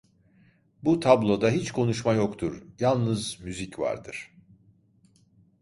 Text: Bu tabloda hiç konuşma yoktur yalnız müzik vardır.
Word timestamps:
Bu 0.83 0.99
tabloda 0.99 1.49
hiç 1.49 1.71
konuşma 1.71 2.13
yoktur 2.13 2.63
yalnız 2.79 3.39
müzik 3.39 3.79
vardır. 3.79 4.31